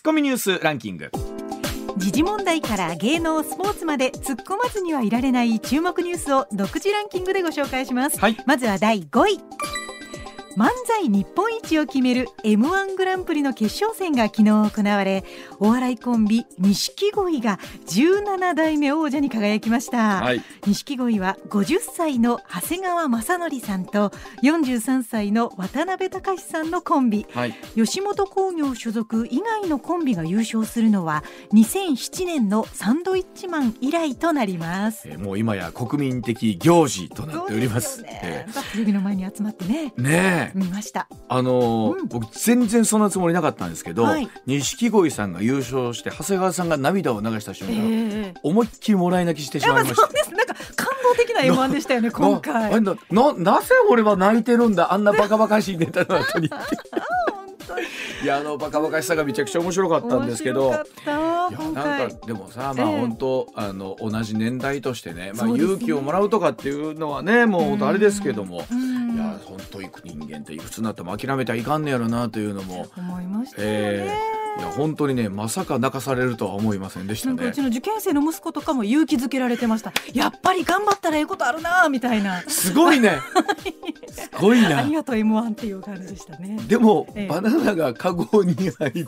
[0.00, 1.10] ツッコミニュースランキング。
[1.98, 8.36] 時事問題から芸能スポーツまで突っ込まずにはいられない注目ニュースを独自ランキングでご紹介します、はい。
[8.46, 9.40] まずは第5位
[10.60, 15.24] 漫才日本一を決める M1 グランプリの決勝戦が昨日行われ
[15.58, 20.42] お笑いコンビ錦鯉が17代目王者に輝きました、はい。
[20.66, 24.10] 錦鯉は50歳の長谷川雅紀さんと
[24.42, 27.26] 43歳の渡辺隆さんのコンビ。
[27.32, 27.54] はい。
[27.74, 31.24] 吉本興業所属以外のコンビが優勝するのは
[31.54, 35.08] 2007年のサンドイッチマン以来となります。
[35.08, 37.96] えーもう今や国民的行事となっております。
[37.96, 38.52] そうですよえね。
[38.72, 41.06] テレビの前に集まってね、ー見ました。
[41.28, 50.30] あのーうん僕全然そんなつもりなかったんですけどはい錦鯉さんが優勝して長谷川さんが涙を流した瞬え間、え思いっきりもらい泣きしてしまいましたそうです。
[50.32, 52.74] なんか感動的な M1 でしたよね、今な回。
[52.74, 56.50] あ なななぜ俺は泣いてるんだあんなバカバカしいネタの後に
[58.22, 61.10] いやあのバカバカしさがめちゃくちゃ面白かったんですけど面白かった。
[61.10, 69.14] いやなんかでもさまあええ本当、あの同じ年代としてねまあ勇気をもらうとかっていうのはねもう本当あれですけどもうん。
[69.14, 73.74] いや本当人間っていくつになっても諦めてはいかんねやろなというのも思いましたよね。
[73.74, 79.92] ええいや本当にねまさか泣かされるとは思いませんでしたねうちの受験生の息子とかも勇気づけられてました。
[80.12, 82.42] やっぱり頑張ったらええことあるなみたいな。
[82.42, 83.20] すごいね
[84.10, 86.58] すごいあなりがとう M1 っていう感じでしたね。
[86.66, 89.06] でも、ええバナナがカゴに入ってて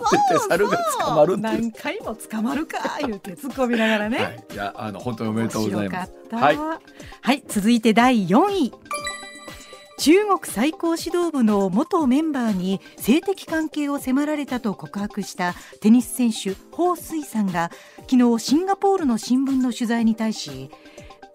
[0.49, 4.19] 猿が捕まるっていう何回も捕まるか言って突っ込みながらね。
[4.19, 8.73] はい、いやあの本当におめでとうございますはいはい、続いて第4位。
[10.03, 17.71] 中国最高指導部の元メンバーに性的関係を迫られたと告白したテニス選手彭帥さんが
[18.11, 20.73] 昨日シンガポールの新聞の取材に対し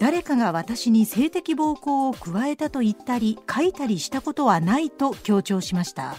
[0.01, 6.17] 誰かが私に性的暴行を加えたと言ったり書いたりしたことはないと強調しました。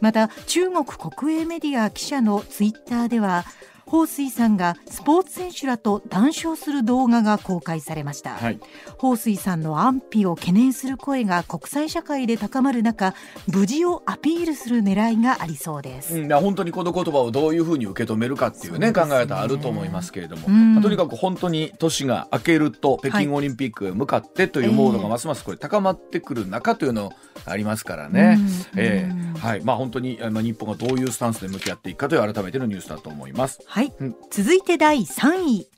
[0.00, 3.44] また中国国営メディア記者のツイッターでは
[3.92, 8.60] 彭帥さんがスポーツ選手らと談笑する動画が公開されました、はい。
[8.98, 13.14] 彭帥さんの安否を懸念する声が国際社会で高まる中
[13.46, 18.92] 無事をアピールする狙いがありそうです、うん、いや本当にこの言葉をどういうふうに受け止めるかっていうねね。
[18.92, 27.10] 考え方あると思いますけれども、とにかく本当に年が明けると北京オリンピックへ向かってというモードがますますこれ高まってくる中というの
[27.44, 28.38] がありますからね。
[28.74, 28.80] うん。
[28.80, 29.10] ええ。
[29.10, 29.60] うんはい。
[29.64, 33.60] まあ、本当に、まあ、日本がどういうスタンスで向き合っていくかという改めてのニュースだと思います。
[33.66, 34.16] はい、うん。
[34.30, 35.68] 続いて第3位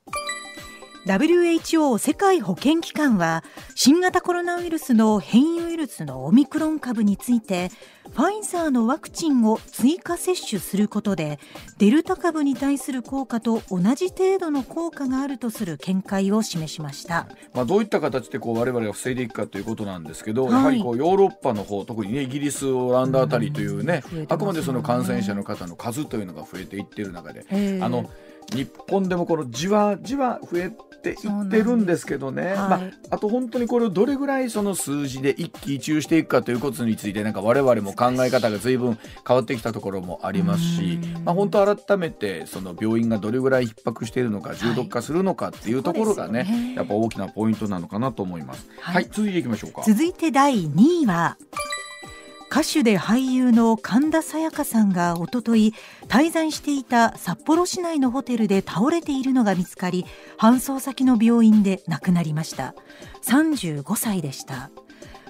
[1.06, 3.44] WHO 世界保健機関は
[3.74, 7.70] 新型コロナウイルスの変異ウイルスのオミクロン株について
[8.14, 11.38] ファイザーのワクチンを追加接種することで
[11.76, 17.26] デルタ株に対する効果と同じ程度の効果があるとする見解を示しました。
[17.52, 20.52] まあ、どういった形でこう我々が防いでいくかということなんですけど、はい。
[20.52, 24.26] やはりこうヨーロッパの方特にねイギリスオランダあたりというね、うんね。
[24.30, 27.82] あくまでその感染者の方の数というのが増えていっている中で、ええ。
[27.82, 28.08] あの
[28.52, 30.70] 日本でもこのじわじわ増え
[31.02, 32.54] ていってるんですけどね、はい。
[32.56, 41.24] あ、あと本当にこれをどれぐらいその数字で一喜一憂していくかということについてなんか我々も考え方が随分変わってきたところもありますしう、ん。
[41.24, 46.74] まあ、本当改めてその病院がどれぐらい逼迫しているのか重篤化するのかっていうところがね,、そうですよね。
[46.74, 48.66] やっぱ大きなポイントなのかなと思います。
[48.80, 49.82] は、はいい続いていきましょうか。
[49.86, 51.36] 続いて第2位は
[52.54, 55.74] 歌手で俳優の神田沙也加さんがおととい
[56.06, 60.06] 滞在していた札幌市内のホテルで倒れているのが見つかり
[60.38, 62.76] 搬送先の病院で亡くなりました。
[63.24, 64.70] 35歳でした。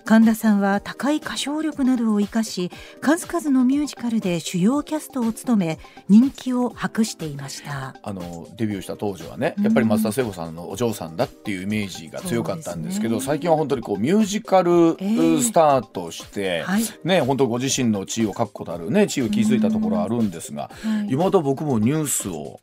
[0.04, 2.70] 神田さんは高い歌唱力などを生かし
[3.00, 5.78] 数々のミュージカルで主要キャストを務め
[6.08, 7.94] 人気を博していました。
[8.02, 13.20] あのデビューした当時はねやっぱり松田聖子さんのお嬢さんだっていうイメージが強かったんですけどね。
[13.22, 15.42] 最近は本当にこうミュージカルええ。
[15.42, 16.82] スタートして、はい。
[17.04, 21.12] ね本当ご自身の地位を確固たるね地位を築いたところあるんですがはい。
[21.12, 22.60] いまだ僕もニュースを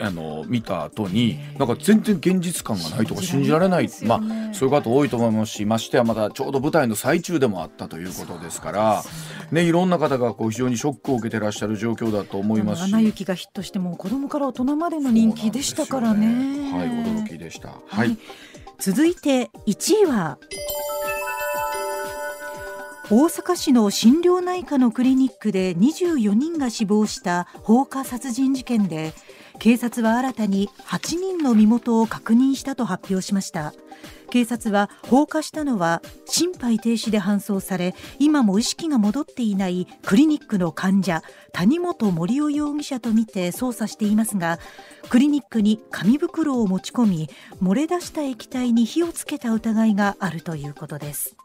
[0.00, 3.86] あの見た後になんか全然現実感がないとか信じられない。
[3.86, 3.92] ね。
[4.04, 4.20] まあ
[4.54, 5.52] そういう方多いと思います。
[5.52, 9.02] しましてはまたちょうど舞台の最中でもあったということですから。
[9.52, 9.64] ね。
[9.64, 12.86] いろんな方がこう非常にショックを受けてらっしゃる状況だと思います。
[12.86, 16.26] しアナ雪がヒットしても子供から大人までの人気でしたからね。
[16.26, 16.88] ねはい。
[16.88, 18.12] 驚きでしたははい。
[18.12, 18.18] い、
[18.78, 20.38] 続いて1位は
[23.12, 29.12] 大阪市の心療内科のクリニックで24人が死亡した放火殺人事件で
[29.60, 33.74] 警察は新たに8人の身元を確認したと発表しました。
[34.30, 41.22] 警察は放火したのは心肺停止で搬送され今も意識が戻っていないクリニックの患者
[41.52, 44.60] 谷本盛雄容疑者とみて捜査していますが
[45.08, 47.28] クリニックに紙袋を持ち込み
[47.60, 51.36] 漏れ出した液体に火をつけた疑いがあるということです。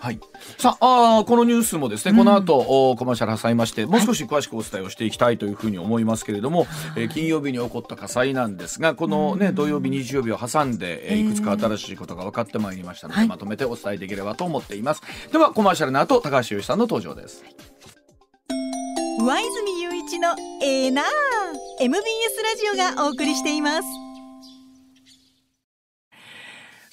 [0.00, 0.20] はい、
[0.58, 15.02] さあこのニュースもですね、うん、この後おコマーシャル挟みましてもう少し詳しくお伝えをしていきたいというふうに思いますけれども、はい、えー、金曜日に起こった火災なんですがこのね、うん、土曜日日曜日を挟んで、えー、いくつか新しいことが分かってまいりましたので、まとめてお伝えできればと思っています。
[15.32, 17.44] ではコマーシャルの後高橋由さんの登場です。
[19.20, 20.30] 上泉雄一の
[20.62, 20.92] エー。
[20.98, 21.04] ナー
[21.80, 22.02] MBS
[22.42, 24.07] ラジオがお送りしています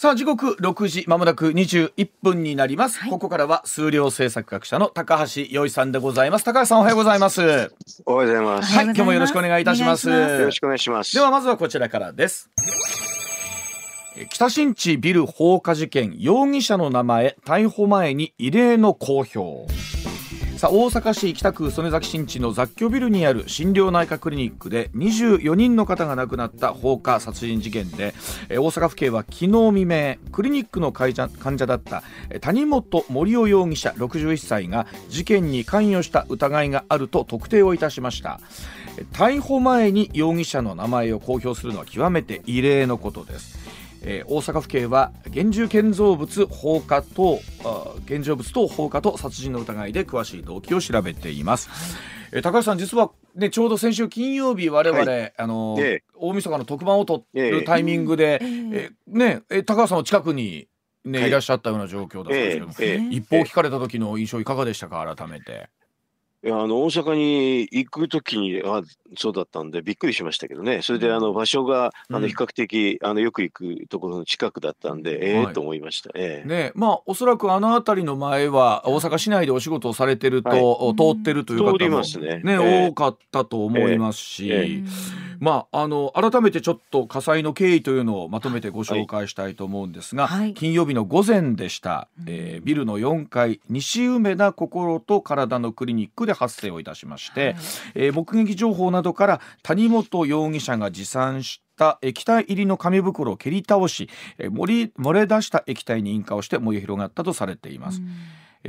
[0.05, 6.45] さあ時刻6時まもなく21分になります、はい、ここからは数量政策学者の高橋洋一さんでございます。
[6.45, 7.41] 高橋さんおはようございます。
[7.41, 7.71] おはよう
[8.05, 8.71] ございます。
[8.71, 10.07] はい今日もよろしくお願いいたします。
[10.07, 11.11] よろしくお願いします。
[11.15, 12.51] ではまずはこちらからです。
[14.29, 19.65] 北新地ビル放火事件容疑者の名前逮捕前に異例の公表
[20.57, 28.13] さあ大阪市北区曽根崎新地の雑居ビルにある心療内科クリニックで24人の方が亡くなった放火殺人事件で
[28.49, 32.03] 大阪府警は昨日未明クリニックの患者だった
[32.39, 38.39] 谷本盛雄容疑者61歳が事件に関与した疑いがあると特定をいたしました。
[39.11, 43.64] 逮捕前に容疑者の名前を公表するのは極めて異例のことです。
[44.07, 47.39] えー、大阪府警は現住建造物放火と
[48.05, 51.69] 現住物等放火と殺人の疑いで詳しい動機を調べています。
[52.31, 60.67] えー、高橋さん実はねちょうど先週金曜日我々、はい、あの、えー、大晦日の特番を取るタイミングで、えー、えー、ねえ高橋さんの近くに
[61.03, 65.69] ね、はい、いらっしゃったような状況だったんですけども、えー、一報聞かれた時の印象いかがでしたか改めて。
[66.45, 68.83] いやあの大阪に行くときにあ
[69.17, 70.83] そうだったんでびっくりしましたけどね。
[70.83, 76.47] それであの場所があの比較的、あのよく行くところの近くだったんで、ええと思いました、ええ。
[76.47, 82.41] ねまあおそらくあの辺りの前は大阪市内でお仕事をされてると、はい、通ってるという方も、ね。
[82.43, 84.83] ね、多かったと思いますし。
[85.39, 97.55] まあ、あの改めてちょっと火災の経緯というのをまとめてご紹介したいと思うんですが、はい、金曜日の午前でした、えー、ビルの4階西梅田心と体のクリニックで発生をいたしまして、はい、
[97.95, 108.01] えー、目撃情報などから谷本容疑者が持参した液体入りの紙袋を蹴り倒し、えー、漏れ出した液体に引火をして燃え広がったとされています。
[108.01, 108.09] うん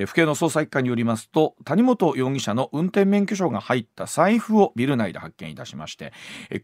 [0.05, 6.12] 府警の捜査一課によりますと谷本容疑者の運転免許証が入った財布をビル内で発見いたしまして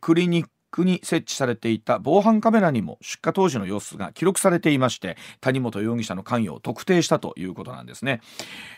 [0.03, 8.21] クリニックに設置されていた防犯カメラにも出火当時の様子が記録されていまして谷本容疑者の関与を特定したということなんですね、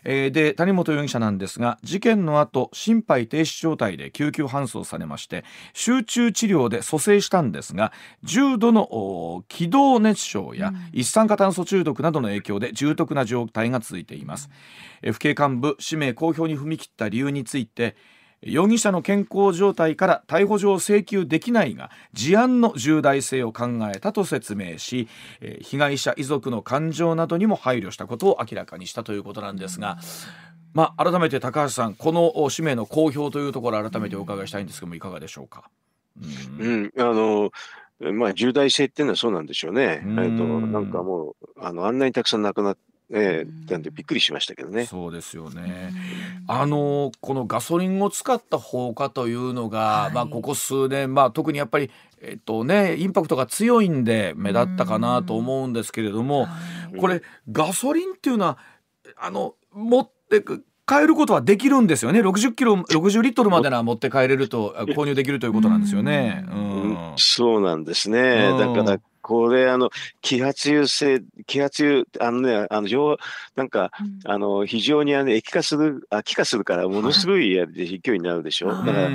[0.02, 7.92] えー、で谷本容疑者なんですが事件の後心肺停止状態で救急搬送されまして集中治療で蘇生したんですが
[8.24, 14.50] 重度の気道熱傷や一酸化炭素中毒などの影響で重篤な状態が続いています、
[15.04, 17.94] うん、府警幹部氏名公表に踏み切った理由について
[18.44, 25.08] 容疑者の健康状態から逮捕状を請求できないが事案の重大性を考えたと説明し
[25.62, 29.98] 被害者遺族の感情などにも配慮したことを明らかにしたということなんですが。
[30.72, 35.70] まあ、改めて高橋さんこの氏名の公表というところ改めてお伺いしたいんですけどもいかがでしょうか？
[36.58, 37.52] うん、うん、あの
[38.12, 40.02] まあ重大性っていうのはそうなんでしょうね。
[40.04, 42.78] えっとなんかもうあのあんなにたくさん亡くなっ
[43.10, 44.86] ええなんでびっくりしましたけどね。
[44.86, 45.92] そうですよね。
[46.46, 51.90] あのこのガソリンを使った放火というのが、はい、まあここ数年まあ特にやっぱり
[52.22, 56.48] えっとねインパクトが強いんで目立ったかなと思うんですけれども、
[56.98, 57.22] これ
[57.52, 58.58] ガソリンっていうのは
[59.16, 62.20] あの持ってく買えることはできるんですよね。
[62.20, 66.44] 60キロ、60リットルまでな持って帰れると、購入できるということなんですよね。
[66.46, 68.50] うん、そうなんですね。
[68.58, 69.88] だから、これ、あの、
[70.20, 73.16] 気圧油性、気圧油、あのね、あの、上、
[73.56, 73.90] なんか、
[74.24, 78.68] うん、あの、非常にあの液化する、あ、気化するから、ものすごい勢いになるでしょ？
[78.68, 79.08] だから、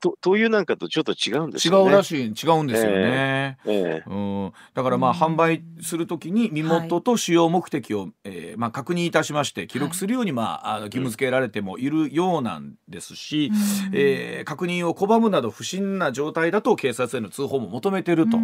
[0.00, 1.90] と、灯油なんかとちょっと違うんですよね。
[1.90, 3.58] 違うらしい、違うんですよね。
[3.64, 4.52] えーえー、うん。
[4.74, 18.36] だからまあ、販売するときに身元と使用目的を、はい、えー、まあ、確認いたしまして、記録するように、まあ、あの義務付けられてもいるようなんですし、うん、えー、確認を拒むなど不審な状態だと警察への通報も求めていると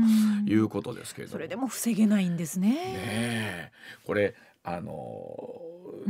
[0.47, 1.33] いうことですけれども。
[1.33, 2.71] それでも防げないんですね。
[2.71, 3.73] ね
[4.07, 5.61] これあの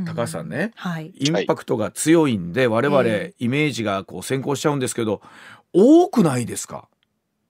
[0.07, 3.03] 高橋さんね、うんはい、インパクトが強いんで、我々
[3.39, 5.23] イメージがこう先行しちゃうんですけど、
[5.73, 6.89] 多くないですか？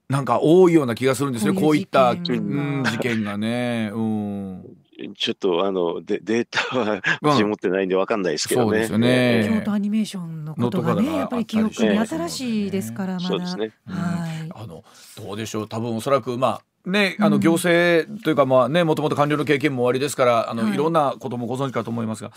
[0.09, 3.91] なんか多いような気がするんですねこういったうん、事件がね。
[3.93, 4.77] うん
[5.17, 8.71] ちょっとあのデデータは私持ってないんでわかんないですけどね。
[8.71, 9.49] そうですよね。
[9.51, 13.27] 京都アニメーションのことがね、やっぱり記憶に新しいですから、まだ。
[13.27, 13.73] そうですね。
[13.87, 14.53] はい。
[14.55, 14.85] あの
[15.17, 15.69] どうでしょう。
[15.69, 22.33] 多分おそらくまあね、あの行政というか、まあね、もともと官僚の経験もおありですから、あの、はい、いろんなこともご存知かと思いますが。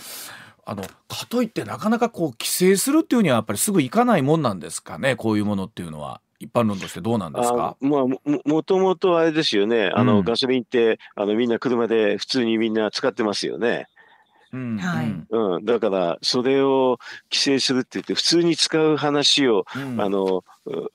[0.65, 6.21] あの、かといってなかなかこう規制するっていうにはやっぱりすぐいかないもんなんですかね、こういうものっていうのは。
[6.37, 7.77] 一般論としてどうなんですか？
[7.79, 13.87] まあ、ももともとあれですよね、あの、うん、ガソリンってあのみんな車で普通にみんな使ってますよね。
[14.51, 14.79] うん、
[15.29, 16.99] うん、だからそれを
[17.31, 20.89] 規制するって言って普通に使う話を、うん、あの規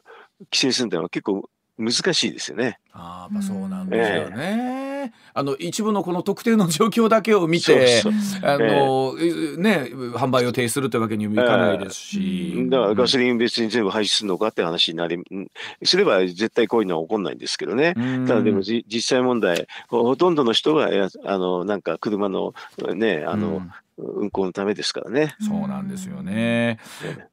[0.54, 1.48] 制するってのは結構
[1.80, 2.78] 難しいですよね。
[2.92, 4.80] ああ、まあ、そうなんですよね。
[5.02, 8.02] えー、あの一部のこの特定の状況だけを見て、
[8.42, 15.18] あの、えー、ね販売を停止するというわけにもいかないですし、えー、だからガソリン別に全部廃止するのかって話になり、
[15.84, 17.94] すれば絶対こういうのは起こらないんですけどね。
[18.26, 20.90] ただでも実際問題ほとんどの人が
[21.24, 22.54] あのなんか車の
[22.94, 23.62] ねあの、
[24.00, 25.36] 運行のためですからね。
[25.40, 26.78] そうなんですよね。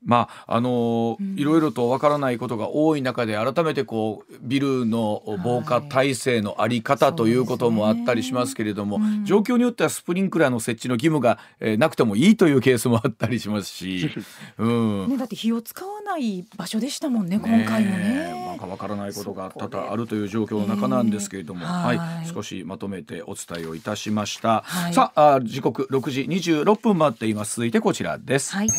[0.06, 14.10] まああのいろいろとわからないことが多い中で改めてこうビルの防火体制のあり方ということもあったりしますけれども、ねうん、状況によってはスプリンクラーの設置の義務が、えー、なくてもいいというケースもあったりしますし、
[14.58, 18.47] うん、ね、だって火を使わない場所でしたもんね今回もね。
[18.58, 24.62] なんかわからないことが多々あるという状況の中なんですけれども、はい、はい、少しまとめてお伝えをいたしました。
[24.66, 27.58] はい、さあ時刻6時26分待っています。
[27.58, 28.56] 続いてこちらです。
[28.56, 28.70] はい。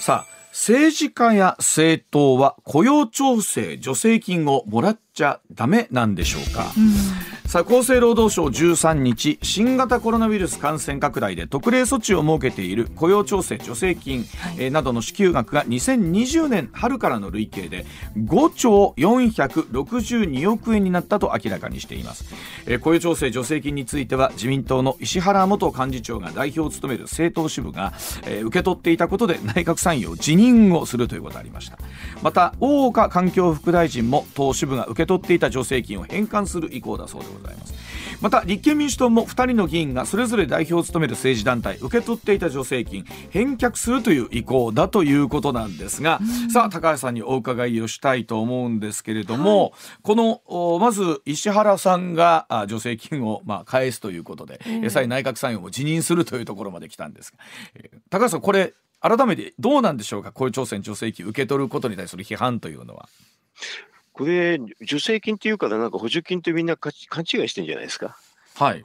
[0.00, 22.32] さあ政治家や政党は雇用調整助成金をもらっちゃダメなんでしょうか、うんさあ厚生労働省13日新型コロナウイルス感染拡大で特例措置を設けている雇用調整助成金、はい、えー、などの支給額が2020年春からの累計で5兆462億円になったと明らかにしています、
[22.66, 27.94] えー、雇用調整助成金については自民党の石原元幹事長が代表を務める政党支部が、
[28.26, 31.80] えー、受け取っていたことで内閣参与辞任をするということがありました。
[32.22, 37.74] また大岡環境副大臣も党支部が受け取っていた助成金を返還する意向だそうですございます。
[38.20, 46.20] また立憲民主党も2人の議員がそれぞれ代表を務める政治団体受け取っていた助成金返却するという意向だということなんですが、
[46.52, 57.38] さあ高橋さんにお伺いをしたいと思うんですけれども、はい、このまず石原さんが助成金をまあ返すということで、うん、再内閣参与も辞任するというところまで来たんですが、
[57.74, 60.30] えー、高橋さんこれ改めてどうなんでしょうか？
[60.30, 63.08] 雇用調整助成金受け取ることに対する批判というのは。
[64.20, 68.18] これ、助成金っていうから、なんか補助金ってみんな勘違いしてんじゃないですか。
[68.54, 68.82] はい。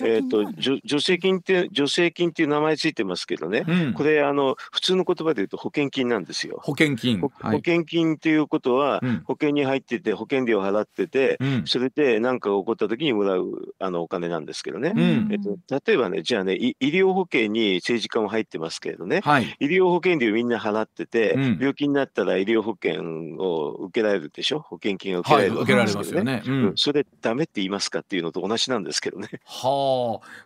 [0.00, 0.50] えーと、
[0.86, 6.60] 助成金って助成金っていう名前ついてますけどね、うん、これあの普通の言葉で言うと保険金なんですよ。
[6.62, 24.60] 保険金、保険金っていうことは、保険に入ってて保険料払ってて、うん、それで何かが起こった時にもらうあのお金なんですけどね、えーと、例えばねじゃあね医療保険に政治家も入ってますけれどね、はい、医療保険料みんな払ってて、病気になったら医療保険を受けられるでしょ？
[24.60, 25.58] 保険金が受けられる。
[25.60, 29.28] わけですけどね、はい、ねそれダメって言いますかっていうのと同じなんですけどね。
[29.44, 29.68] は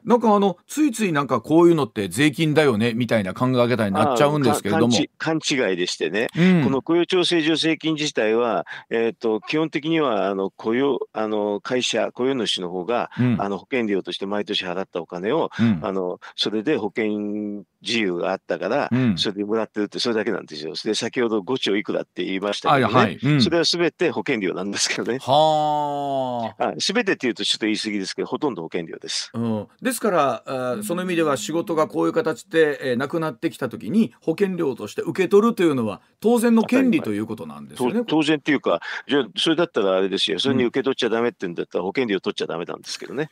[0.05, 4.95] なんかあのついついなんかこういうのって税金だよねみたいな考え方になっちゃうんですけれども。
[5.19, 20.75] 勘違いでしてね、うん、この雇用調整助成金自体は、えーと、基本的にはあの雇用あの会社雇用主の方が、うん、あの保険料として毎年払ったお金を、うん、あのそれで保険自由があったから、それでもらってるってそれだけなんですよ。
[20.85, 25.19] で先ほど5兆いくらって言いましたけどね、はいそれはすべて保険料なんですけどね。
[25.21, 26.75] はあ。
[26.79, 29.31] すべてっていうとちょっと言い過ぎですけどほとんど保険料です。
[29.35, 38.03] うん、ですからあその意味では仕事がこういう形で、えー、なくなってきた時に保険料として受け取るというのは当然の権利ということなんですよね。
[38.07, 43.31] 当然っていうかじゃそれだったらあれですよそれに受け取っちゃダメって言うんだったら保険料取っちゃダメなんですけどね。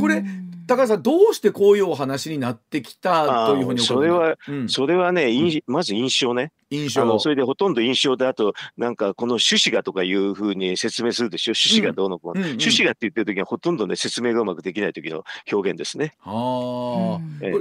[0.00, 0.24] これ
[0.66, 6.52] 高橋さんどうしてこういうお話になってきたというふうにそれは、うん、それはね、うん、まず印象ね。
[6.70, 7.18] 印象。
[7.18, 11.52] それでほとんど印象であとなんかこの趣旨がとかいうふうに説明するでしょ？
[11.52, 16.14] 趣旨がどうのこうの、うん、趣旨がって言ってる時にはほとんどね説明がうまくできない時の表現ですね。
[16.24, 17.52] あえ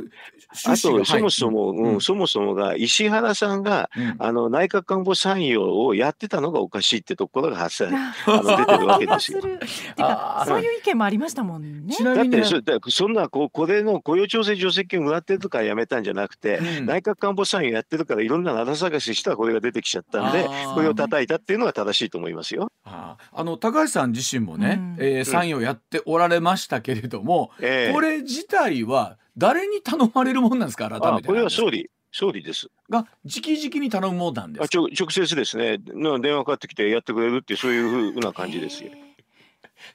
[0.56, 9.42] あとそもそも、うん、そもそもが石原さんが、あの内閣官房参与をやってたのがおかしいってところが発生あの出てるわけですよ。
[9.42, 9.48] そ
[10.56, 11.96] ういう意見もありましたもんね。
[12.04, 22.72] だってそそんなここれの雇用調整助成金もらってるからやめたんじゃなくて、内閣官房参与やってるからいろんな荒探ししたらこれが出てきちゃったんでこれを叩いたっていうのが正しいと思いますよ。
[22.84, 30.90] あの高橋さん自身もね、うん、えー、参与やっておられましたけれども、うん、これ自体は誰に頼まれるもんなんですか？
[30.90, 32.70] 改めてこれは総理総理です。
[32.90, 35.78] が直々に頼むもんなんですあ直接ですね。
[35.78, 38.92] 電話かかってきてやってくれるってそういうふうな感じですよ。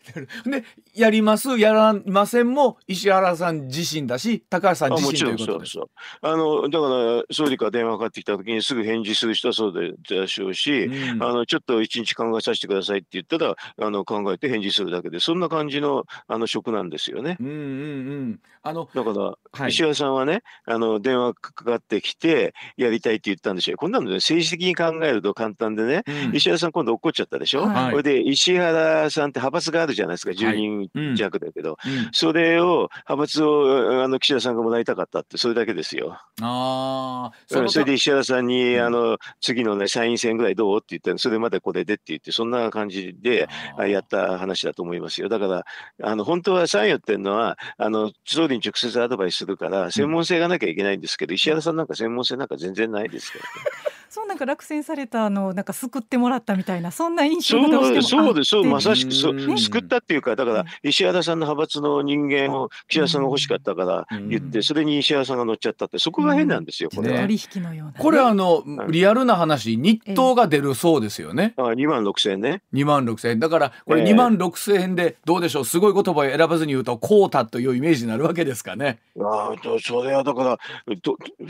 [0.45, 5.67] でやりますやらませんも石原さん自身だし高橋さん自身ということで。
[5.67, 5.79] す
[6.21, 17.37] あのだから総理から電話かかってきた時にすぐ返事する人はそうでしょうし、うん、あのちょっと一日考えさせてくださいって言ったらあの考えて返事するだけでそんな感じのあの職なんですよね。
[17.41, 19.21] うんうんうん、あのだから、
[19.53, 23.77] はい、石原さんはねあの電話かかってきてやりたいって言ったんですよ。
[23.77, 27.67] こんなのね政治的に考えると簡単でね、うん、石原さん今度怒っちゃったでしょ。
[27.67, 36.19] はい、これで石原さんって派閥があるじゃないですか、10人弱だけど、はいうん、それを、派閥をあの岸田さんがもらいたかったって、それだけですよ。
[36.41, 43.49] あそそれで石原さんに、あの次の、ね、参院選ぐらいどうって言ったら、それまでこれでって言って、そんな感じで
[43.79, 45.29] やった話だと思いますよ。
[45.29, 45.65] だから、
[46.03, 53.93] あの本当は参与っていうのは、あの総理に直接アドバイスするから、専門性がなきゃいけないんですけど、石原さんなんか専門性なんか全然ないですからね。
[54.13, 72.63] そうなんか落選されたのなんか救ってもらったみたいなそんな印象がそうそうですそうまさしくそう、ね、救ったっていうかだから石原さんの派閥の人間を岸田さんが欲しかったから言って、それに石原さんが乗っちゃったってそこが変なんですよ、これ取引のようこれあのリアルな話日当が出るそうですよね、あ2万6千円ね。
[72.73, 73.33] 2万6千。
[73.33, 75.65] 円だからこれ2万6千円でどうでしょう？
[75.65, 78.99] すごい言葉を選ばずに言うとこうたというイメージになるわけですかね。
[79.19, 80.59] あそれはだから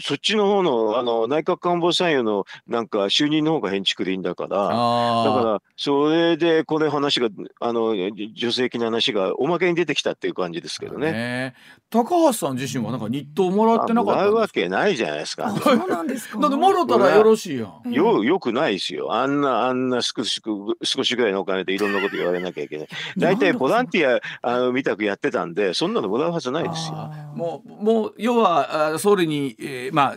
[0.01, 7.29] そっちの方のあの内閣官房参与のなんか収入の方が変築でいいんだから、だからそれでこれ話が、
[7.61, 11.13] あの助成金の話がおまけに出てきたっていう感じですけどね。
[11.13, 11.55] ね
[11.91, 15.51] 高橋さん自身はなんか日当もらってなかったもらうわけないじゃないですか。
[15.51, 16.39] そうなんですか？
[16.41, 17.91] だってもろたらよろしいやん。
[17.91, 19.13] よよくないですよ。
[19.13, 20.41] あんなあんな少し
[20.83, 22.89] 少しぐらいのお金でいろんなこと言われなきゃいけない。
[23.19, 27.11] 大体ボランティアあのみたくやってたんで、そんなのもらうはずないですよ。
[27.35, 30.17] もうもう要は総理に、えー、まあ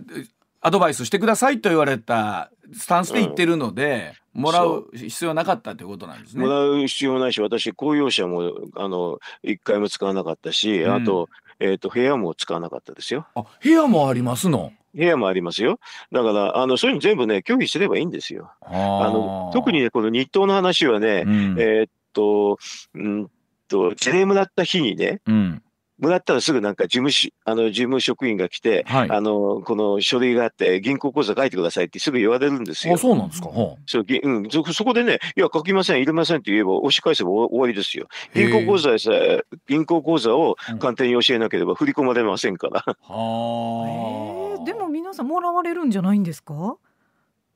[0.61, 6.43] アドバイスしてくださいと言われたスタンスで言ってるので、うん、もらう必要なかったということなんですね。
[6.43, 11.29] もらう必要ないし、私、公用車もあの一回も使わなかったし、うん、あと、
[11.59, 13.27] えっ、ー、と、部屋も使わなかったですよ。
[13.35, 14.71] あ、部屋もありますの？
[14.93, 15.79] 部屋もありますよ。
[16.11, 18.51] だから、あの、そういうの全部ね、拒否すればいいんですよ。
[18.61, 22.57] あの、特にね、この日当の話はね、うん、えー、っと、
[22.93, 23.29] うん
[23.67, 25.61] と、クレームだった日にね、うん
[25.97, 32.95] もらったらすぐなんか事務し、あの、事務職員が来て、はい、あの、この書類があって、銀行口座書いてくださいってすぐ言われるんですよ。
[32.95, 33.49] あ、そうなんですか？
[33.85, 38.07] そう、うん、そ、そこでね、いや、書きません、入れませんって言えば、押し返せば終わりですよ。
[38.33, 42.83] 銀行口座でさえ、銀行口座を簡単に教えなければ振り込まれませんから。
[42.83, 44.65] はあ。
[44.65, 46.77] でも皆さんもらわれるんじゃないんですか？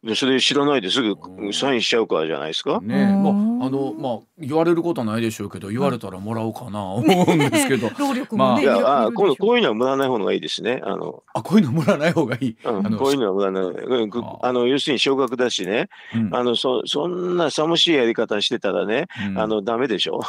[0.02, 1.18] でそれ知らないですぐ
[1.52, 2.80] サインしちゃうからじゃないですか？
[2.82, 3.32] ねま
[3.64, 7.90] ああのまあ言われることはないでしょうけど言われたらもらおうかな思うんですけど。
[8.00, 8.66] 労力もね。
[8.66, 10.82] まあ、あこうこういうのはもらわない方がいいですね。
[10.86, 12.58] あのあこういうのもらわない方がいい。
[12.64, 13.84] うん、こういうのはもらわない。
[14.42, 15.90] あの要するに少額だしね。
[16.16, 20.22] うん、あのそそんな寂しいやり方してたらね、うん、あのダメでしょ？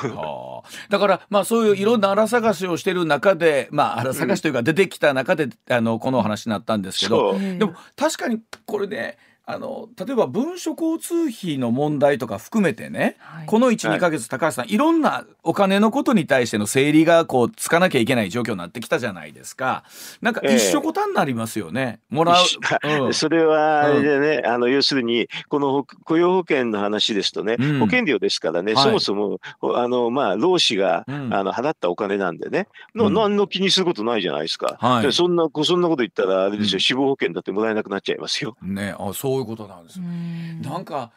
[0.89, 9.17] だからまあそういういろんな荒探しをしてる中でまあ荒探しというか出てきた中で、あのこの話になったんですけど、でも確かにこれね。
[9.53, 19.85] あの例えば文書交通費の問題とか含めてね、はい、この12か月、高橋さんいろんなお金のことに対しての整理がこうつかなきゃいけない状況になってきたじゃないですか。
[20.21, 22.45] なんか一緒こたになりますよね、えー、もらう、
[23.07, 29.41] うん、それはあれでね、うん、あの要するにこの雇用保険の話ですとね、うん、保険料ですからね、はい、そもそも
[29.75, 38.57] あの、まあ、労使が、あの払ったお金なんでねの、何の気にすることないじゃないですか、はい、そんなそんなこと言ったらあれですよ、死亡保険だってもらえなくなっちゃいますよ。
[38.63, 40.01] ねあそういうことなんです。
[40.63, 41.11] なんか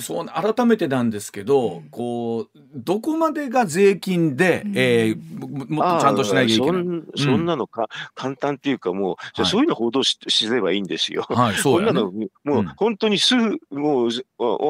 [0.00, 7.02] そう改めてなんですけど、こうどこまでが税金で、えー、もっとちゃんとしなきゃいけない。
[7.16, 9.64] そんなのか、簡単っていうかもう、じゃそうい。
[9.66, 11.24] うの報道しすればいいんですよ。
[11.28, 14.10] はい、そうや、ね、こんなのもう本当にすぐ、もう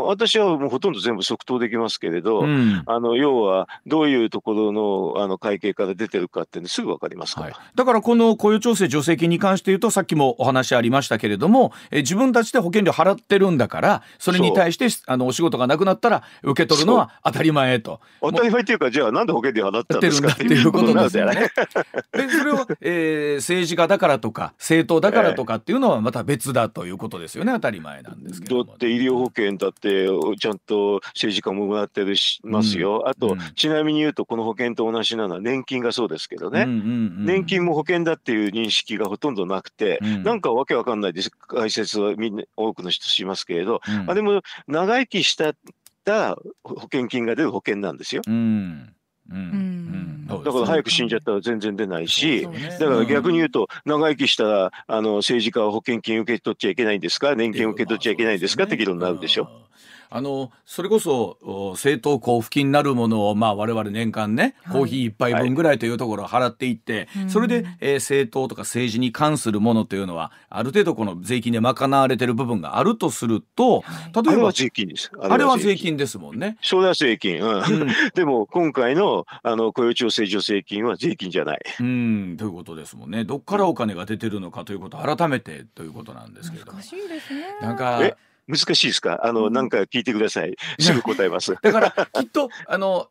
[0.06, 18.00] 私はもうほとんど全部即答できますけれど、うん、あの要はどういうところのあの会計から出てるかってすぐわかりますから、はい、だからこの雇用調整助成金に関して言うとさっきもお話ありましたけれども、え自分たちで保険料払ってるんだからそれに対してあのお仕事がなくなったら受け取るのは当たり前と。
[18.20, 20.32] 当たり前っていうかじゃあなんで保険料払ったんですか？
[20.32, 21.50] っていうことなんですよね。
[22.12, 27.52] でそれを、えー、政治家だからとか政党だからとかっていうのはまた別だということですよね。
[27.52, 33.02] 当たり前なんですけどだって医療保険だってちゃんと政治家ももらってるしますよ。
[33.04, 36.80] うん、あと、うん、ちなみに言うとこの保険と同じなのは年金がそうですけどね、うんうんう
[37.22, 41.30] ん、年金も保険だっていう認識がほとんどなくて、うん、なんかわけわかんないです。
[41.30, 44.42] 解説はみんな多くの人しますけれど、あれも
[44.80, 45.52] 長生きした
[46.04, 48.22] た保険金が出る保険なんですよ。
[48.26, 48.94] うん。
[49.30, 58.64] うん、だから早く死んじゃったら全然出ないし、ね、だから逆に言うと、長生きしたらあの政治家は保険金受け取っちゃいけないんですか、年金受け取っちゃいけないんですか？
[58.64, 59.48] って議論になるでしょ。
[60.10, 61.38] あのそれこそ
[61.74, 75.10] 政党交付金なるものを、まあ、我々年間ね、はい、コーヒー一杯分ぐらいというところを払っていって、はい、それで、えー、政党とか政治に関するものというのはある程度この税金で賄われてる部分があるとすると、例えばあれは税金です。
[75.20, 76.58] あれは税金ですもんね。
[76.60, 81.60] それは税金、うん、うん、でも今回のあの雇用調整助成金は税金じゃない。
[81.78, 82.36] うん。
[82.36, 83.24] ということですもんね。
[83.24, 87.44] どっからお金が出てるのかということ改めてということなんですけど難しいですね。
[87.60, 88.00] なんか
[88.50, 89.20] 難しいですか？
[89.24, 90.56] あの、うん、なんか聞いてください。
[90.78, 91.56] すぐ答えます。
[91.62, 93.08] だから、きっと、あの、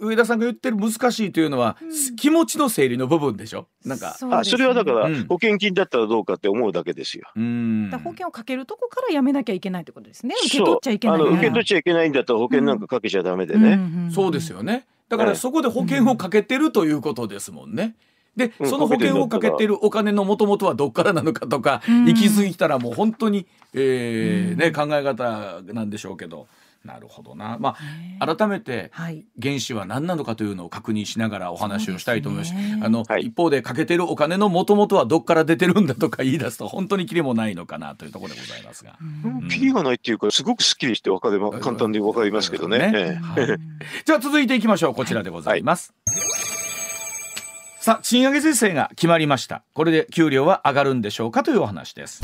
[0.00, 3.68] 上田さんが言ってる難しいというのは、うん、気持ちの整理の部分でしょ？
[3.84, 4.14] なんか。
[4.18, 7.30] そ、ね、あそれはだから、保険金だったらどうかって思うだけですよ。
[7.36, 7.90] うん。
[8.02, 10.34] 保険をかけるとこからやめなきゃいけないってことですね。
[10.44, 13.78] 受け取っちゃいけないあの受け取っちゃいけないんだったら保険なんかかけちゃダメでね、
[14.12, 14.86] そうですよね。
[15.08, 17.94] だからそこで保険をかけてるということですもんね。
[18.36, 26.46] で、その保険をかけてるお金のもともとはどっからなのかとか、行き過ぎたらもう本当に、えーね、考え方なんでしょうけど。
[26.84, 27.76] なるほどな、ま
[28.18, 28.90] あ、改めて
[29.40, 32.54] 原資は何なのかというのを確認しながらお話をしたいと思います。
[32.82, 38.98] あの、はい、一方でかけてるお金のもともとはどっから出てるんだとか言い出すと本当にキリもないのかなというところでございますが。
[39.48, 42.78] キリがないっていうかすごくすっきりしてわかれば簡単にわかりますけどね。
[42.90, 43.46] ねはい、
[44.04, 44.94] じゃあ続いていきましょう。
[44.94, 45.94] こちらでございます。
[47.82, 49.64] さあ賃上げ税制が決まりました。
[49.74, 52.22] これで給料は上がるんでしょうかというお話です。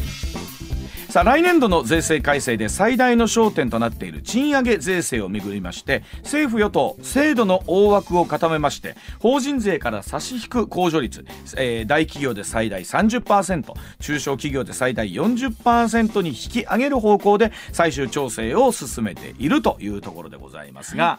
[1.18, 11.26] さあ来年度の税制改正で最大の焦点となっている賃上げ税制をめぐりまして政府与党制度の大枠を固めまして法人税から差し引く控除率、
[11.56, 21.18] えー、大企業で最大30%中小企業で最大40%に引き上げる方向で最終調整を進めているというところでございますが、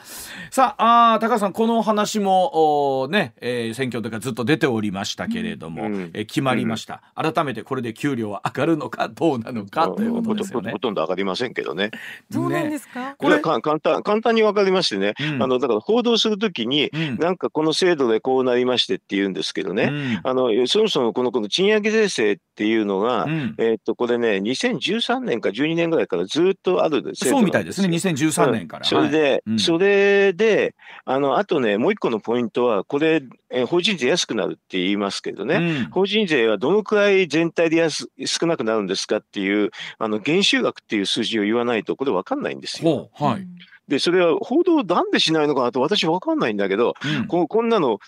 [0.49, 10.71] さああ高橋さんこの話もね、えー、選挙とかずっと出ておりましたけれども、うん、えー、決まりました、うん、改めてこれで給料は上がるのかどうなのかかということですよね。
[10.71, 11.91] ほとんど上がりませんけどね。
[12.29, 13.15] どうなんですか？
[13.17, 27.87] これは簡単簡単にわかりましてね、うん、あのだから報道するときに、うん、なんかこの制度でこうなりましてって言うんですけどね、うん、あのそもそもこのこの賃上げ税制っていうのが、えっ、とこれね2013年か12年ぐらいからずっとある制度そうみたいですね。
[27.87, 28.85] 2013年から。
[28.85, 30.75] それで、はい、それで
[31.05, 43.09] あのあとねもう一個のポイントはこれえ法人税安くなるって言いますけどね、法人税はどのくらい全体で安少なくなるんですかっていうあの減収額っていう数字を言わないとこれ分かんないんですよ。
[43.13, 43.47] はい、
[43.87, 47.99] でそれは報道なんでしないのかなと私分かんないんだけど、うん、ここんなの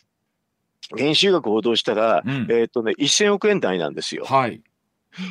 [0.95, 4.25] 減収額報道したら、うん、えっ、とね1000億円台なんですよ。
[4.25, 4.61] はい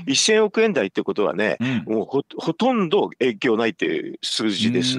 [0.06, 4.98] 1000億円台ってことはね、うん、もうほほとんど影響ないっていう数字です。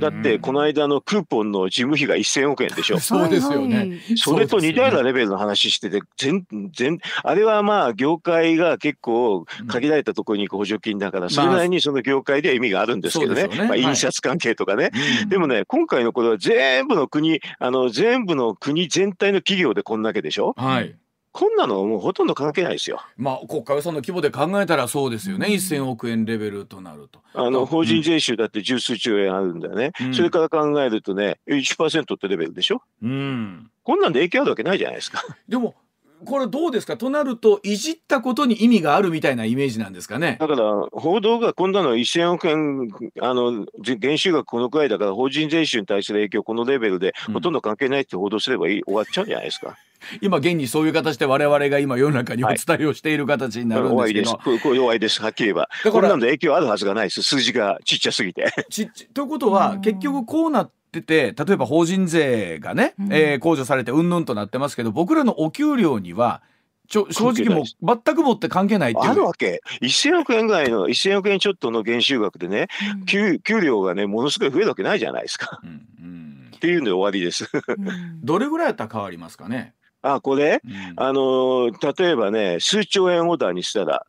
[0.00, 2.98] だってこの間のクーポンの事務費が1000億円でしょ。
[3.00, 4.00] そうですよね。
[4.16, 13.48] それと似たようなレベルの話してて、全然あれはまあ業界が結構限られたところに行く補助金だから、それなりにその業界では意味があるんですけどね。
[13.56, 14.90] まあ、印刷関係とかね。
[15.28, 20.54] でもね、今回のこれは全部の国、あの全部の国全体の企業でこんだけでしょ。
[20.56, 20.94] はい。
[21.34, 23.00] こんなのもうほとんど関係ないですよ。
[23.16, 27.18] まあ国家予算の規模で考えたらそうですよね、うん、1000億円レベルとなると。
[27.34, 32.82] あの法人税収だって十数兆円あるんだよね、うん、それから考えるとね、1%ってレベルでしょ？
[33.02, 35.24] うん、こんなんで影響あるわけないじゃないですか。
[35.48, 35.74] でも
[36.24, 36.96] これどうですか？
[36.96, 40.36] となるといじったことに意味があるみたいなイメージなんですかね？
[40.40, 42.88] だから報道がこんなの1000億円
[43.20, 43.66] あの
[43.98, 49.76] 減収額このくらいだから法人税収に対する影響このレベルでほとんど関係ないって報道すればいい、終わっちゃうんじゃないですか？
[50.20, 55.22] 今現にそういう形で我々が今世の中にお伝えをしている形になるんですけど、はい、これ弱いです。
[55.22, 55.68] はっきり言えば。
[55.84, 57.22] だからこんなんで影響あるはずがないです。
[57.22, 58.52] 数字がちっちゃすぎて。
[58.68, 66.42] ちということは結局こうなってて例えば法人税がね、うん、えー、控除されてうんぬんとなってますけど僕らのお給料には
[66.88, 67.64] ちょ正直もう
[68.04, 69.10] 全くもって関係ないっていう。
[69.10, 69.62] あるわけ。
[69.80, 77.50] 1000億円ぐらいの1000億円ちょっとの減収額でね、うん、給給料がねものすごい増えるわけないじゃないですか、うんうん、っていうんで終わりです。
[78.22, 79.74] どれぐらいやったら変わりますかね？
[80.02, 84.04] あ、これ、うん、あの、例えばね、数兆円オーダーにしたら、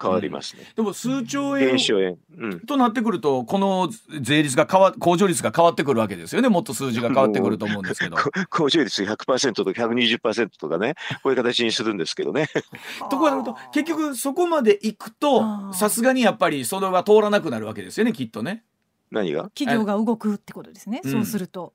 [0.00, 6.48] 変わりますね、うん、でも数兆円円、うん、となってくるとこの税率が変わ控除率が変わってくるわけですよね。
[6.48, 8.16] もっと数字が変わってくると思うんですけど。
[8.50, 10.94] 控除率100%とか120%とかね。
[11.22, 12.48] こういう形にするんですけどね。
[13.10, 18.64] ところと結局そこまでいくとさすがにやっぱりそれは通らなくなるわけですよねきっとね。
[19.10, 19.44] 何が？
[19.54, 21.72] 企業が動くってことですね、そうすると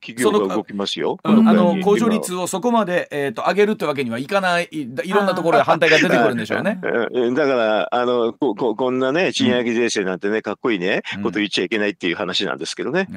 [0.00, 1.18] 企業が動きますよ。
[1.22, 6.80] あの控除率をそこまで、えーと、上げるってわけにはいかないいろんなところで反対が出てくるんでしょうね。
[6.82, 13.06] だからあのこここんなね賃上げ税制なんてねかっこいいね、うん、こと言っちゃいけないっていう話なんですけどね。
[13.10, 13.12] で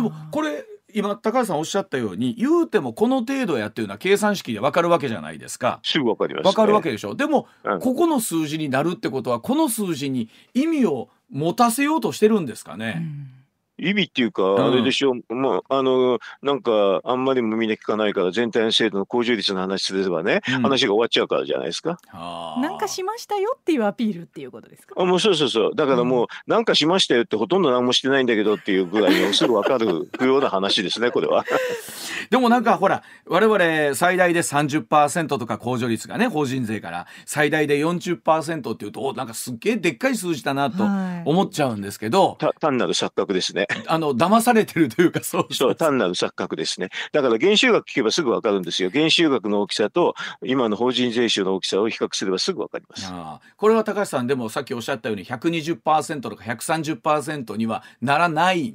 [0.00, 5.80] もこれ今高橋さんおっしゃったように言うてもこの程度やっていうのは計算式で分かるわけじゃないですか。
[5.82, 7.14] すぐ分かります、ね、分かるわけでしょ。
[7.14, 12.94] でも、うん、ここの数字になるってことはこの数字に意味を持たせようとしてるんですかね。
[12.98, 13.39] うん
[13.80, 21.98] 意味っていうか、あれでしょ、うん、まあ、あの、なんか、あんまりもみんな聞かないから、全体の制度の向上率の話すればね、うん、話が終わっちゃうからじゃないですか。
[22.12, 24.94] なんかしましたよっていうアピールっていうことですか？
[24.96, 25.74] あもうそうそうそう。
[25.74, 29.86] だからもう、なんかしましたよってほとんど何もしてないんだけどっていうぐらいのすぐわかる
[30.20, 31.44] ような話ですね、これは。
[32.30, 40.84] でもなんかほら、我々最大で30%とか控除率がね、法人税から最大で40%っていうと、おなんかすっげえでっかい数字だなと
[41.24, 42.38] 思っちゃうんですけど。
[42.60, 43.66] 単なる錯覚ですね。
[43.86, 58.74] あの騙されてるというかそうそう単なる錯覚ですねだから減収額聞けばすぐ分かるんですよ減収額の大きさと今の法人税収の大きさを比較すればすぐ分かりますあこれは高橋さんでもさっきおっしゃったように120%とか130%にはならない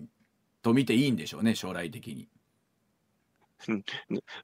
[0.61, 2.27] と見ていいんでしょうね将来的に。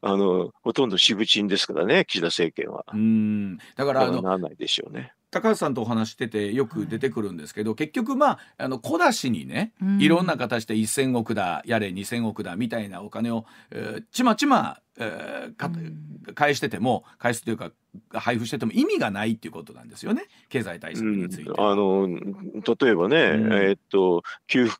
[0.02, 2.86] あのほとんど渋鎮ですからね岸田政権は。
[2.94, 5.14] うんだからあのならないでしょうね。
[5.32, 15.72] 高橋さんとお話しててよく出てくるんですけど、はい、結局まああの小出しにねいろんな形で1,000億だやれ2,000億だみたいなお金を、えー、ちまちま、えー、か
[16.36, 17.72] 返してても返すというか
[18.14, 21.50] 配布してても意味がないっていうことなんですよね経済対策について。
[21.50, 24.78] うん、あの例えばね、うん、えー、っと給付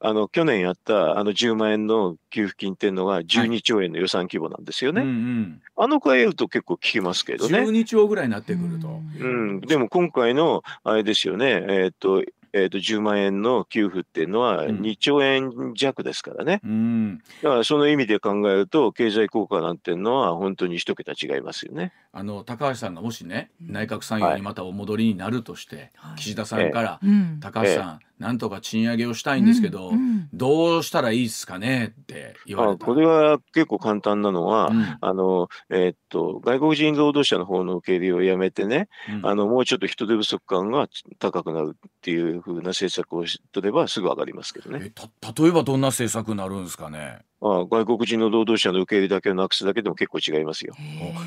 [0.00, 5.00] あの去年やったあの10万円の給付金っていうのは12兆円の予算規模なんですよね。
[5.00, 7.60] はいうんうん、あのくらいると結構効きますけどね。
[7.60, 9.00] 12兆ぐらいになってくると。
[9.20, 12.22] うん、でも今回のあれですよね、えー、っと
[12.56, 21.92] えー、と10万円の給付っていうのは2兆円弱ですからね、うん、だからその意味で考えると経済効果なんていうのは本当に一桁違いますよね。
[22.12, 44.78] あの高橋さんがもしね内閣参与にまたお戻りになるとして、はい、岸田さんから、えー、高橋さん、えーなんとか賃上げをしたいんですけど、うんうん、どうしたらいいですかねって言われたこれは結構簡単なのは、うん、あのえー、っと外国人労働者の方の受け入れをやめてね、うん、あのもうちょっと人手不足感が高くなるっていうふうな政策を取ればすぐ上がりますけどね。
[44.80, 47.18] 例えばどんな政策になるんですかね？
[47.40, 50.74] あ外国人の労働者の受け入れだけをなくすだけでも結構違いますよ。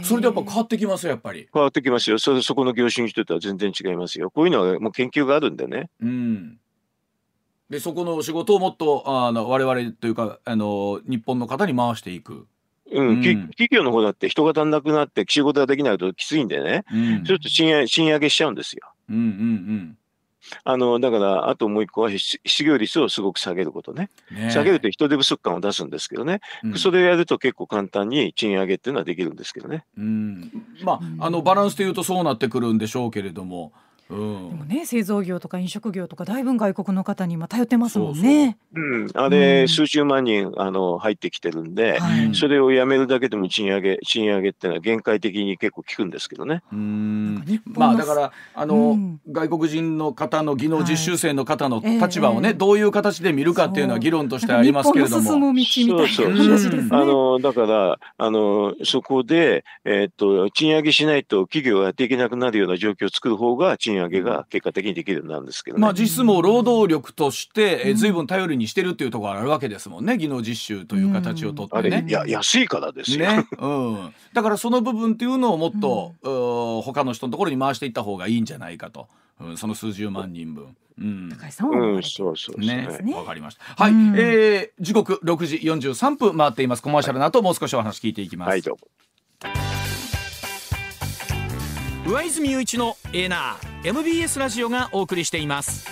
[0.01, 1.47] それでやっぱ変わってきますやっぱり。
[1.53, 2.17] 変わってきますよ。
[2.17, 4.31] それそこの業種にとっては全然違いますよ。
[4.31, 5.89] こういうのはもう研究があるんでね。
[6.01, 6.57] うん。
[7.69, 12.47] でそこの仕事をもっとあの我々というかあの日本の方に回していく。
[12.89, 18.93] うん、うん、企業の方だって人が足んなくなって仕事ができないときついんでね、うん、ちょっと賃上げ賃上げしちゃうんですよ。
[19.09, 19.97] うんうんうん。
[20.63, 24.09] あのだからあともう一個は失業率をすごく下げることね。
[24.51, 29.85] 下げると人手不足感を出すんですけどね、うん、それをやると結構簡単に賃上げっていうのはできるんですけどね。
[29.97, 30.51] うん。
[30.83, 33.73] まああのバランスでいうとそうなってくるんでしょうけれども。
[34.09, 38.57] うん、でもね製造業とか飲食業とかだいぶ外国の方に今頼ってますもんね。
[38.73, 38.97] そうそう。
[39.01, 46.63] うん、あれ、うん、数十万人あの入ってきてるんで、はい、それをやめるだけでも賃上げ賃上げっていうのは限界的に結構効くんですけどね。
[46.71, 47.43] うん。
[47.65, 55.23] まあだからあの、うん、外国人の方の技能実習生の方の立場をね、はい、どういう形で見るかっていうのは議論としてありますけれども。
[55.23, 56.89] 進む道みたいな話ですね。
[56.91, 72.05] あのだからあのそこでえー、っと賃上げしないと企業がやっていけなくなるような状況を作る方が賃上げが結果的にできるようなんですけど、ね、まあ実質も労働力としてえ随分頼りにしてるっていうところがあるわけですもんね技能実習という形をとってね。
[72.07, 79.07] いや安いからですよ、ねうん、だからその部分っていうのをもっと、うん、他の人のところに回していった方がいいんじゃないかと、
[79.39, 80.75] うん、その数十万人分。
[80.99, 82.87] うん、高橋さんは、うん、そうそうね。
[83.13, 83.63] わ、かりました。
[83.63, 86.81] はい、うん、えー、時刻六時四十三分回っています。
[86.81, 88.49] コマーシャルの後、もう少しお話聞いていきます。
[88.49, 89.06] はい、どうも。
[92.07, 95.85] 上泉雄一のエナー MBS ラジオがお送りしています。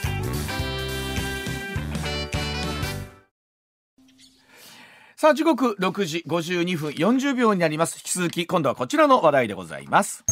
[5.18, 7.98] さあ時刻6時52分40秒になります。
[7.98, 10.24] 引き続き今度はこちらの話題でございます。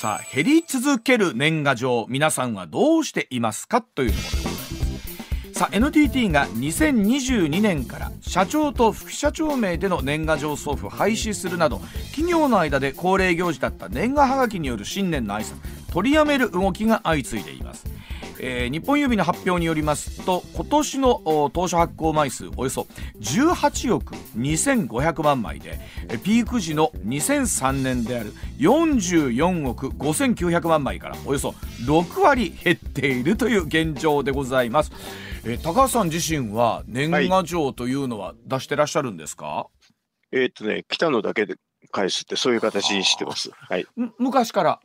[0.00, 3.82] さあ減り続ける年賀状皆さんはどうしていますか？
[3.82, 4.55] というところです。
[5.56, 15.54] さあ NTT が2022年から社長と副社長名での年賀状送付を廃止するなど企業の間で恒例行事だった年賀はがきによる新年の挨拶
[15.90, 17.86] 取りやめる動きが相次いでいます。
[18.40, 22.86] えー、日本郵便の発表によりますと今年の当初発行枚数およそ
[23.20, 25.78] 18億2500万枚で
[26.22, 31.50] ピーク時の2003年である44億5900万枚からおよそ
[31.86, 34.92] 6割減っているという現状でございます。
[35.44, 39.66] え高橋さん自身は年賀状というのは出してらっしゃるんですか、は
[40.32, 41.54] い、えー、っとね来たのだけで
[41.92, 43.50] 返すってそういう形にしてます。
[43.54, 43.86] はい。
[44.18, 44.80] 昔から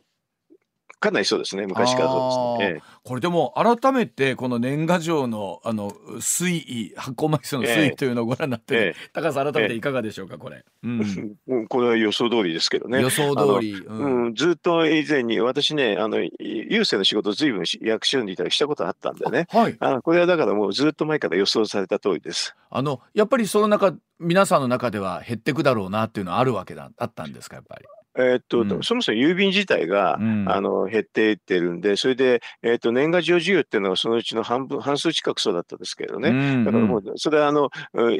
[1.02, 1.66] かなりそうですね。
[1.66, 13.02] 昔からそうですね、ええ、これでも改めてこの年賀状のあの推移発行枚数の推移というのをご覧になって、え、高橋さん改めていかがでしょうかこれ、うん、これは予想通りですけどね。
[13.02, 19.48] 予想通り、うん、ずっと以前に私ねあの郵政の仕事ずいぶん役所にいたりしたことあったんでね。
[19.50, 19.76] はい。
[19.80, 22.54] あこれはだからもうずっと前から予想された通りです。
[22.70, 27.84] あのやっぱりその中皆さんの中では減っていくだろうなっていうのはあるわけだあったんですかやっぱり？
[28.16, 37.70] えー、っと、うん、そもそも郵便自体が、うん、あの減っていってるんで、それで、えー、っと年賀状需要っていうのはそのうちの半分半数近くそうだったんですけどね、うんうん、だからもうそれはあの、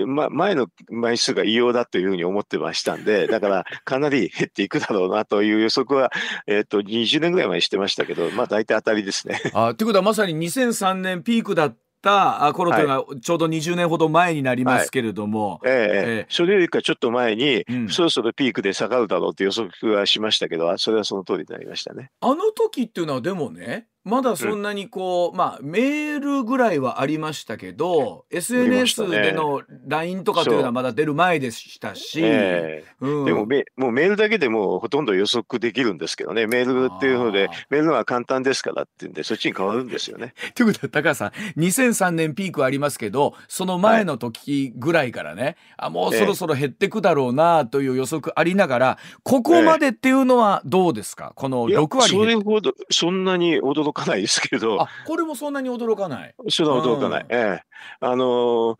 [0.06, 6.10] ま、前の枚数が異様だというふうに思ってましたんで、だからかなり減っていくだろうなという予測は、
[6.46, 9.40] えー、っと20年ぐらい前にしてましたけど、まあ大体当たりですね。
[9.54, 22.10] あということはまさに2003年ピークだっった頃というのはちょうど20年ほど前になりますけれども、はい、えー、えー、それよりかちょっと前に、うん、そろそろピークで下がるだろうって予測はしましたけどそれはその通りになりましたね。
[22.20, 36.46] あの時っていうのはでもねまだそんなにこう、うん、まあメールぐらいはありましたけど SNS での LINE とかというのはまだ出る前でしたし、でもメもうメールだけでもほとんど予測できるんですけどね。
[36.46, 40.34] メールっていうのでメールは簡単ですからっていうんでそっちに変わるんですよね。
[40.54, 54.82] ということで高橋さん2003年ピークありますけどその前の時ぐらいからね、はい、あもうそろそろ減ってくだろうなという予測ありながらここまでっていうのはどうですか、この6割それほどそんなに驚かないですけど。
[54.82, 56.34] あ、これもそんなに驚かない。
[56.48, 57.26] そんな驚かない。
[57.28, 57.62] うん、ええ。
[58.00, 58.78] あの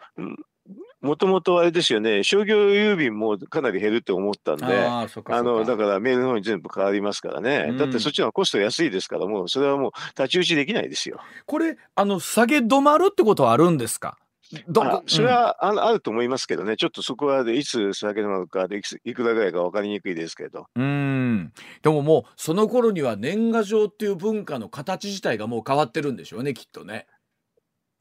[1.01, 5.09] もともとあれですよね、商業郵便もかなり減るって思ったんで、あ
[5.42, 11.18] のだからメールの方に全部変わりますからね、うん、だってそっちのコスト安いですから、もうそれはもう太刀打ちできないですよ。
[11.46, 14.16] これ、あの下げ止まるってことはあるんですか？
[14.16, 14.16] ど
[15.07, 20.67] それは、うん、あると思いますけどね、ちょっとそこはいつ下げ止まるかでいくらぐらいか分かりにくいですけど。
[20.77, 27.07] うんでももうその頃には年賀状っていう文化の形自体がもう変わってるんでしょうねきっとね。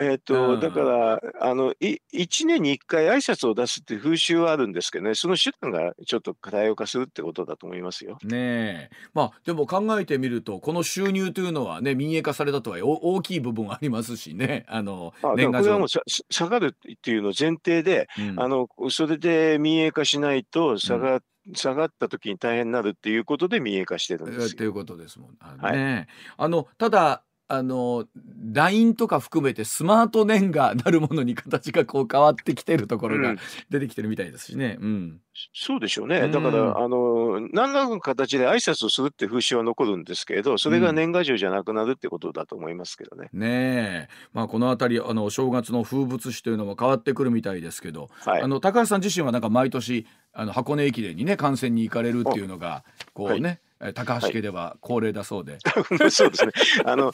[0.02, 8.18] えっ、と、だから、あの、い、1年に1回挨拶を出すっていう風習はあるんですけどね、その手段がちょっと多様化するってことだと思いますよ。
[8.24, 8.90] ねえ。
[9.14, 15.64] まあ、でも考えてみると、この収入というのはね、民営化されたとは大きい部分ありますしね、あの、あ年賀状。
[15.64, 21.22] これはもう下がるっていうの前提で、うん、あの、それで民営化しないと下が、うん
[21.56, 24.58] 下がった時に大変になるっていうことで民営化してるんですよ。
[24.58, 25.38] ということですもんね。
[25.58, 28.06] はい、あのただあの
[28.54, 33.36] LINE とか含めてスマート年賀なるものに形がこう変わってきてるところが
[33.70, 34.78] 出てきてるみたいですしね。
[34.80, 35.20] うん、
[35.54, 36.30] そうでしょうね。
[36.30, 43.30] だから、あの何らかの形で挨拶をするって風習は残るんですけれど、それが年賀状じゃなくなるってことだと思いますけどね。
[43.34, 53.50] うん、ねえ、まあこの辺りあの正月の風物詩というのも変わってくるみたいですけど、はい、あの高橋さん自身はなんか毎年あの箱根駅伝にね観戦に行かれるっていうのがこうね。
[53.50, 53.60] はい
[53.94, 56.52] 高橋家では恒例だそうで、はい、そうですね。
[56.86, 57.12] あの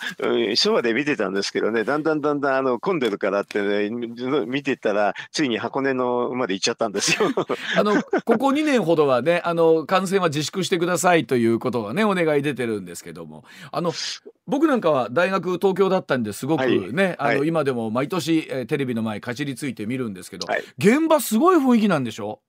[0.55, 7.29] 昭和で見てたんですけどねだんだんだんだんあの混んでるからって、ね、見てたらついに箱根のまで行っちゃったんですよ。
[7.77, 13.43] あのここ2年ほどはねあの観戦は自粛してくださいということがねお願い出てるんですけども。
[13.71, 13.91] あの
[14.47, 22.39] 僕なんかは大学東京だったんですごくね、はい、あの、はい、今でも毎年、えー、テレビの前かじりついて見るんですけど、現場すごい雰囲気なんでしょ？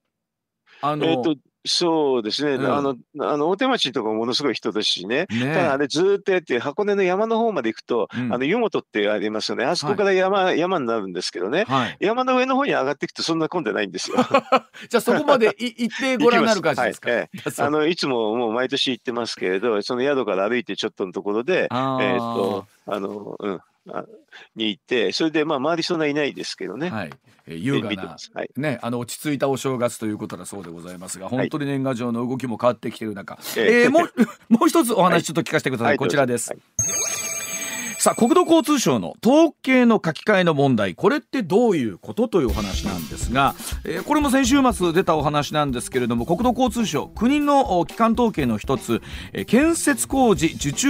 [0.81, 14.17] あの、えーとそうですね、うん、あのあの大手町とかものすごい人ですしね、ねただあれ、ずっとやって、箱根の山の方まで行くと、うん、あの湯本ってありますよね、あそこから山はい、山になるんですけどね、はい、山の上の方に上がっていくと、そんな混んでないんですよ。
[14.89, 17.21] じゃあ、そこまで 行ってご覧になる感じですか、はい。
[17.21, 23.61] ええ、あのいつももう毎年行ってますけれど、その宿から歩いてちょっとのところで、えー、っとあのうん
[24.57, 26.91] に行って、それでまあ周りそんないないですけどね。
[26.91, 27.11] はい。
[27.47, 34.13] えー、優雅な、はい、ね、あの落ち着いたお正月ということだそうでございますが、本当に年賀状の動きも変わってきている中、はい、えー、もう
[34.53, 35.87] もう一つお話ちょっと聞かせてください。
[35.89, 36.55] はい、こちらです。
[37.99, 50.89] さあ国土交通省の統計の書き換えの問題これってどういうことというお話なんですが、えー、これも先週末出たお話なんですけれども国土交通省国の機関統計の一つ、えー、建設工事受注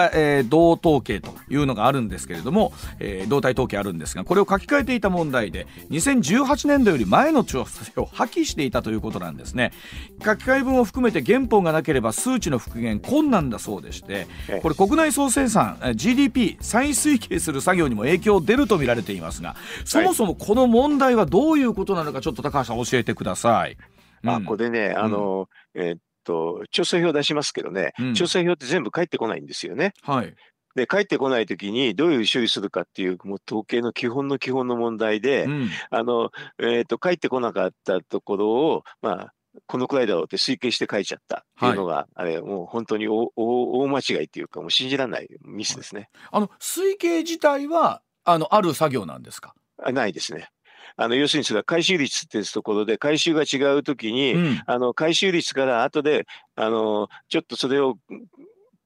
[0.00, 9.72] えー、同統計というのがあるんですけれども、えー、同体統計あるんですがこれを書き換えていた問題で2018年度より前の調査を破棄していたということなんですね。
[10.24, 14.26] 書き換え分を含めて原本がなければ数値の復元困難だそうでして
[14.62, 23.76] これ国内総生産 GDP 再推計する作業にも影響出ると見られていますがそもそもこの問題はどういうことなのかちょっと高橋さん教えてください。
[24.24, 29.92] あ、これね、あの、えー、と、調査票出しますけどね、うん、調査票って全部返ってこないんですよね。
[30.02, 30.34] はい。
[30.74, 39.32] で、返ってこないときにどういう処理するかっていう、もう統計の基本の基本の問題で、うん、あの、えっ、ー、と、返ってこなかったところを、まあ、
[39.66, 46.08] このくらいだろうって推計して書いちゃったっていうのが、はい、あれ、もう本当に大大間違いっていうか、もう信じられないミスですね。
[46.30, 49.54] あの、推計自体は、あの、ある作業なんですか？
[49.92, 50.48] ないですね。
[50.96, 56.26] あの要するにそれは回収率っていうところで回収が違うときに、うん、あの回収率から後で
[56.56, 57.96] あのちょっとそれを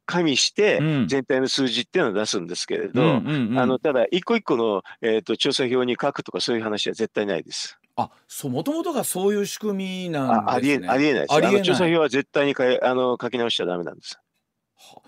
[0.06, 0.78] 加味して
[1.08, 7.76] 全体の数字っていうのを出すんですけれど、あのただ一個一個の、えーと、調査表に書くとかそういう話は絶対ないです。
[7.96, 10.88] あ、そう、もともとがそういう仕組みなんですね。
[10.88, 11.34] ありえないです。
[11.34, 14.20] あの調査表は絶対にかあの書き直しちゃダメなんです。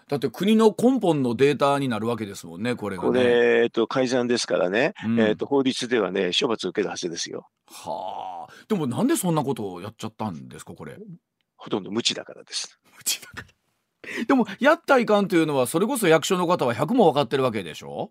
[0.09, 7.49] だって国の根本のデータになるわけですもんね、これが、ね、これ、えっと、改ざんですからね、うん、えっと、法律ではね、処罰を受けるはずですよ。
[7.71, 8.53] はあ。
[8.69, 10.97] でもなんでそんなことをやっちゃったんですか、これ。
[11.57, 12.79] ほとんど無知だからです。
[12.97, 14.25] 無知だから。
[14.25, 18.11] でも、やったいかんというのは、それこそ役所の方は100も分かってるわけでしょ？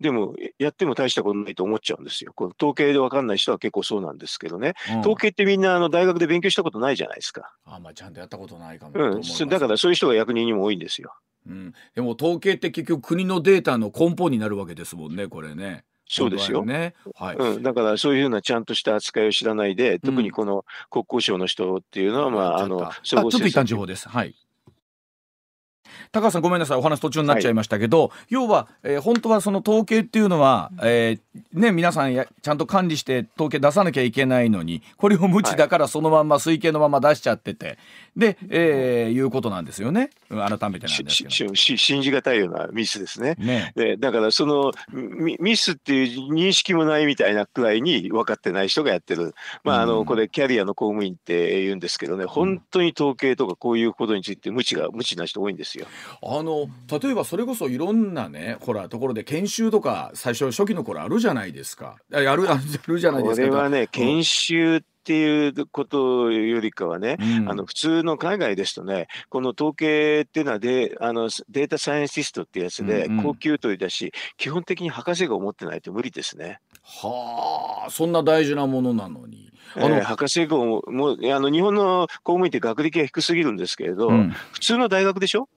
[0.00, 2.32] でも、やっても大したことないと思っちゃうんですよ。
[2.34, 4.74] この統計で分かんない人は結構そうなんですけどね。
[4.92, 7.54] うん、統計ってみんなあの大学で勉強したことないじゃないですか。
[7.64, 11.14] あまあ、ちゃんとやったことないかもうん、だからそういう人が役人にも多いんですよ。
[11.46, 15.84] うん、でも統計って結局国のデータの根本になるわけですもんね、これね。
[16.08, 16.64] そうですよ。
[16.64, 16.94] ね。
[17.16, 17.36] はい。
[17.36, 17.62] うん。
[17.62, 24.08] だからそういうふうなちゃんとした扱いを知らないで、特にこの国交省の人っていうのは、まあ、あの、ちょっと一旦情報です。
[24.08, 24.34] はい。
[26.12, 37.78] 高橋さんごめんなさいお話途中になっちゃいましたけど、はい、要は、えー、本当はその統計っていうのは、えー、ね、皆さんやちゃんと管理して統計出さなきゃいけないのにこれを無知だからそのまんま推計のまま出しちゃってて
[38.16, 40.80] で、えー、いうことなんですよね改めてなんで
[41.10, 49.34] すけど信じがたいようなミスですねねでだからそのミスっていう認識もないみたいなくらいに分かってない人がやってる
[49.64, 55.86] まああの、これキャリアの公務員って言うんですけどね本当に統計とかこういうことについて無知が無知な人多いんですよ。
[56.22, 56.68] あの
[57.00, 61.96] 例えばそれこそいろんなねほらところで研修とか最初初期の頃あるじゃないですか。
[62.10, 63.48] やるあるじゃないですか。
[63.48, 76.58] これはね研修っていうことよりかはね、うん、あの普通の海外ですとね、この統計っていうのはデあのデータサイエンティストっていうやつで、高級取りだし、基本的に博士号を持ってないと無理ですね。
[76.82, 79.52] はあ、そんな大事なものなのに。
[79.76, 85.48] あの、えー、博士号もあの日本の公務員って学歴が低すぎるんですけれど、うん、普通の大学でしょ？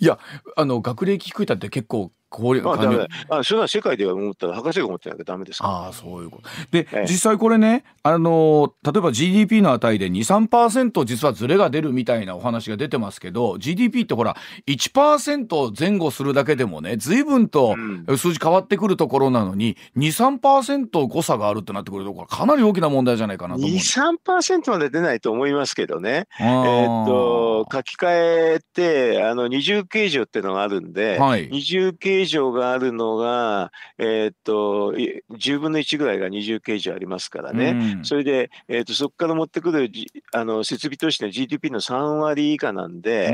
[0.00, 0.18] いや
[0.56, 6.48] あの学歴低いたって結構こうああそれは世界では思ったら博士が思ってなきゃダメですああそういうこと。
[6.70, 17.76] で、ええ、実際これねあの例えば GDP の値で23%実はずれが出るみたいなお話が出てますけど GDP ってほら1%前後するだけでもね随分と
[18.16, 23.70] 数字変わってくるところなのに、うん、23%誤差があるってなってくるところかなり大きな問題じゃないかなと思う。
[23.70, 26.26] 23%まで出ないと思いますけどね。
[26.40, 37.96] えー、っと書き換えてあの二重計上っていうのがあるんで、はい、二重計形状があるのが、えー、っと、10分の1ぐらいが20形状ありますからね。
[37.98, 39.90] うん、それで、えー、っと、そこから持ってくる、
[40.32, 43.32] あの、設備投資の GDP の3割以下なんで、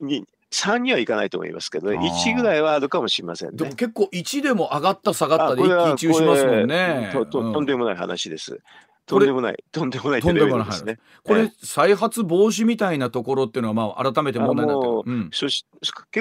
[0.00, 3.56] うん、に3にはいかないと思いますけど、1ぐらいはあるかもしれませんね。
[3.56, 7.10] でも結構1でも上がった下がったで一喜一憂しますもんね。
[7.12, 8.60] とととんでもない話です。
[9.08, 10.98] とんでもない、とんでもないとんでもないですね。
[11.24, 15.64] これ、再発防止みたいなところっていうのは、まあ、改めて問題になってる、うん、結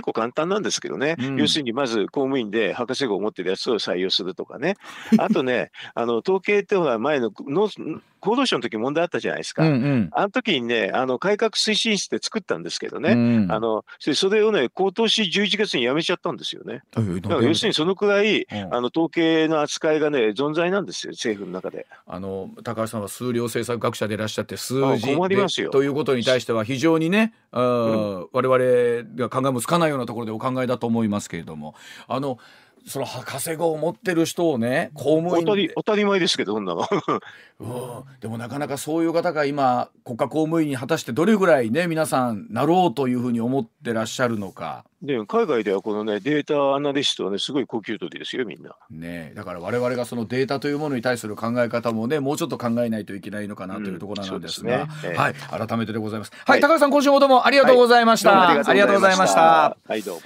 [0.02, 4.76] 構簡単なんですけどね、うん、要するにまず公務員で博士号を持ってるやつを採用するとかね、
[5.20, 7.70] あとね、あの統計ってほら、前のの
[8.22, 9.63] 厚労省の時問題あったじゃないですか。
[9.63, 13.15] うんうん、あの時にね、あの改革推進室って作ったんですけどね、う
[13.47, 16.82] ん、あのそれをね、今年11月にやめちゃったんですよね。
[16.91, 21.88] だから要するにそのくらい、うん、あの統計の扱いがね、存在なんですよ、政府の中で。
[22.05, 25.15] あの高橋さんは数量政策学者でいらっしゃって、数字
[25.72, 31.76] ということに対しては、非常にね、うん、我々が考えもつかないようなところでお考えだと思いますけれども。
[32.07, 32.39] あの
[32.88, 36.88] その博士号を持ってる人をね公務員当たり当たり前ですけどそんなの
[37.60, 44.86] うん、でもなかなかそういう方が今国家公務員に果たしてどれぐらいね皆さんなろうというふうに思ってらっしゃるのか。
[45.02, 48.76] で海外ではこのねデータアナリストはねすごい高級取りですよみんな。
[48.92, 56.32] ねだから我々がそのデータというものに対する考え方もねもうちょっと考えないといけないのかなというところなんですが、うんすねえー、はい改めてでございます。
[56.32, 58.32] はい、はい、高橋さん今週もどうもありがとうございました。
[58.32, 59.78] はい、ありがとうございました。
[59.88, 60.22] はいどうも。